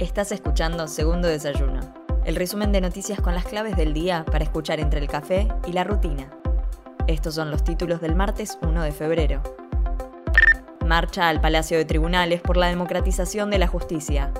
[0.00, 1.80] Estás escuchando Segundo Desayuno,
[2.24, 5.74] el resumen de noticias con las claves del día para escuchar entre el café y
[5.74, 6.30] la rutina.
[7.06, 9.42] Estos son los títulos del martes 1 de febrero.
[10.86, 14.32] Marcha al Palacio de Tribunales por la democratización de la justicia.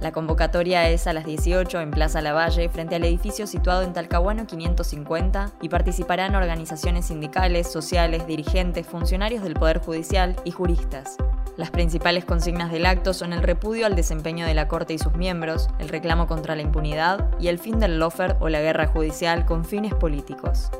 [0.00, 4.46] La convocatoria es a las 18 en Plaza Lavalle, frente al edificio situado en Talcahuano
[4.46, 11.18] 550, y participarán organizaciones sindicales, sociales, dirigentes, funcionarios del Poder Judicial y juristas.
[11.56, 15.14] Las principales consignas del acto son el repudio al desempeño de la Corte y sus
[15.14, 19.44] miembros, el reclamo contra la impunidad y el fin del lofer o la guerra judicial
[19.44, 20.70] con fines políticos.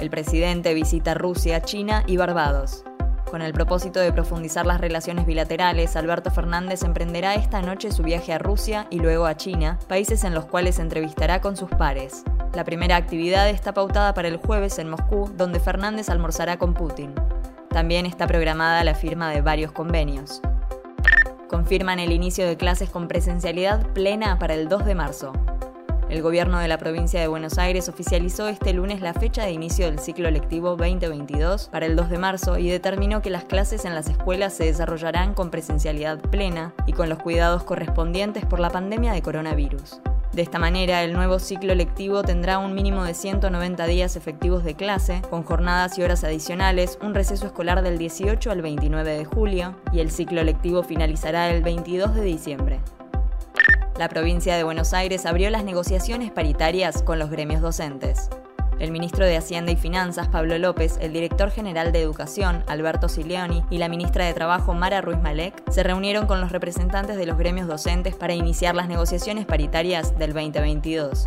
[0.00, 2.84] El presidente visita Rusia, China y Barbados.
[3.30, 8.32] Con el propósito de profundizar las relaciones bilaterales, Alberto Fernández emprenderá esta noche su viaje
[8.32, 12.24] a Rusia y luego a China, países en los cuales entrevistará con sus pares.
[12.54, 17.14] La primera actividad está pautada para el jueves en Moscú, donde Fernández almorzará con Putin.
[17.70, 20.42] También está programada la firma de varios convenios.
[21.48, 25.32] Confirman el inicio de clases con presencialidad plena para el 2 de marzo.
[26.08, 29.86] El gobierno de la provincia de Buenos Aires oficializó este lunes la fecha de inicio
[29.86, 33.94] del ciclo lectivo 2022 para el 2 de marzo y determinó que las clases en
[33.94, 39.12] las escuelas se desarrollarán con presencialidad plena y con los cuidados correspondientes por la pandemia
[39.12, 40.00] de coronavirus.
[40.32, 44.74] De esta manera, el nuevo ciclo lectivo tendrá un mínimo de 190 días efectivos de
[44.74, 49.74] clase, con jornadas y horas adicionales, un receso escolar del 18 al 29 de julio,
[49.92, 52.80] y el ciclo lectivo finalizará el 22 de diciembre.
[53.98, 58.30] La provincia de Buenos Aires abrió las negociaciones paritarias con los gremios docentes.
[58.80, 63.62] El ministro de Hacienda y Finanzas, Pablo López, el director general de Educación, Alberto Sileoni,
[63.68, 67.36] y la ministra de Trabajo, Mara Ruiz Malek, se reunieron con los representantes de los
[67.36, 71.26] gremios docentes para iniciar las negociaciones paritarias del 2022.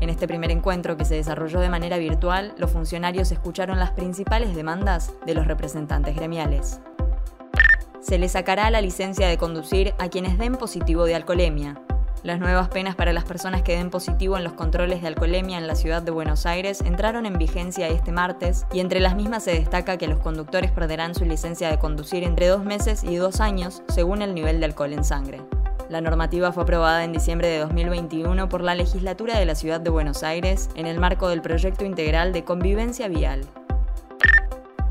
[0.00, 4.56] En este primer encuentro, que se desarrolló de manera virtual, los funcionarios escucharon las principales
[4.56, 6.80] demandas de los representantes gremiales.
[8.00, 11.83] Se le sacará la licencia de conducir a quienes den positivo de alcoholemia.
[12.22, 15.66] Las nuevas penas para las personas que den positivo en los controles de alcoholemia en
[15.66, 19.52] la ciudad de Buenos Aires entraron en vigencia este martes y entre las mismas se
[19.52, 23.82] destaca que los conductores perderán su licencia de conducir entre dos meses y dos años
[23.88, 25.42] según el nivel de alcohol en sangre.
[25.90, 29.90] La normativa fue aprobada en diciembre de 2021 por la legislatura de la ciudad de
[29.90, 33.42] Buenos Aires en el marco del proyecto integral de convivencia vial.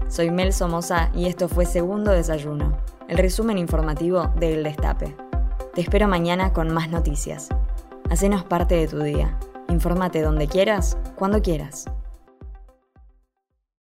[0.08, 5.33] Soy Mel Somoza y esto fue Segundo Desayuno, el resumen informativo del Destape.
[5.74, 7.50] Te espero mañana con más noticias.
[8.12, 9.40] Hacenos parte de tu día.
[9.70, 11.86] Infórmate donde quieras, cuando quieras.